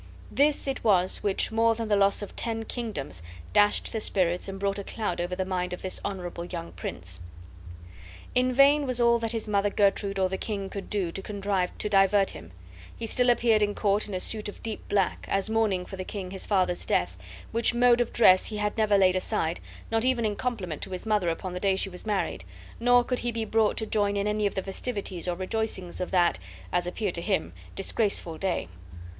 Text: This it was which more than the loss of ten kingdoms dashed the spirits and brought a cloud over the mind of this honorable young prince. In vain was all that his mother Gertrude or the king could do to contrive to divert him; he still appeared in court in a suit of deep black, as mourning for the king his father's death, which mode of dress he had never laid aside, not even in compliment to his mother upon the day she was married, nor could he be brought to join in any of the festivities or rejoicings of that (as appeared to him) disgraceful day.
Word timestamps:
This 0.31 0.67
it 0.67 0.83
was 0.83 1.21
which 1.21 1.51
more 1.51 1.75
than 1.75 1.87
the 1.87 1.95
loss 1.95 2.23
of 2.23 2.35
ten 2.35 2.63
kingdoms 2.65 3.21
dashed 3.53 3.91
the 3.91 4.01
spirits 4.01 4.47
and 4.49 4.59
brought 4.59 4.79
a 4.79 4.83
cloud 4.83 5.21
over 5.21 5.35
the 5.35 5.45
mind 5.45 5.73
of 5.73 5.83
this 5.83 6.01
honorable 6.03 6.43
young 6.43 6.71
prince. 6.71 7.19
In 8.33 8.51
vain 8.51 8.87
was 8.87 8.99
all 8.99 9.19
that 9.19 9.31
his 9.31 9.47
mother 9.47 9.69
Gertrude 9.69 10.17
or 10.17 10.27
the 10.27 10.39
king 10.39 10.71
could 10.71 10.89
do 10.89 11.11
to 11.11 11.21
contrive 11.21 11.77
to 11.77 11.87
divert 11.87 12.31
him; 12.31 12.49
he 12.97 13.05
still 13.05 13.29
appeared 13.29 13.61
in 13.61 13.75
court 13.75 14.07
in 14.07 14.15
a 14.15 14.19
suit 14.19 14.49
of 14.49 14.63
deep 14.63 14.81
black, 14.89 15.27
as 15.29 15.51
mourning 15.51 15.85
for 15.85 15.97
the 15.97 16.03
king 16.03 16.31
his 16.31 16.47
father's 16.47 16.83
death, 16.83 17.15
which 17.51 17.75
mode 17.75 18.01
of 18.01 18.11
dress 18.11 18.47
he 18.47 18.57
had 18.57 18.75
never 18.79 18.97
laid 18.97 19.15
aside, 19.15 19.59
not 19.91 20.03
even 20.03 20.25
in 20.25 20.35
compliment 20.35 20.81
to 20.81 20.89
his 20.89 21.05
mother 21.05 21.29
upon 21.29 21.53
the 21.53 21.59
day 21.59 21.75
she 21.75 21.89
was 21.91 22.07
married, 22.07 22.43
nor 22.79 23.03
could 23.03 23.19
he 23.19 23.31
be 23.31 23.45
brought 23.45 23.77
to 23.77 23.85
join 23.85 24.17
in 24.17 24.25
any 24.25 24.47
of 24.47 24.55
the 24.55 24.63
festivities 24.63 25.27
or 25.27 25.35
rejoicings 25.35 26.01
of 26.01 26.09
that 26.09 26.39
(as 26.73 26.87
appeared 26.87 27.13
to 27.13 27.21
him) 27.21 27.53
disgraceful 27.75 28.39
day. 28.39 28.67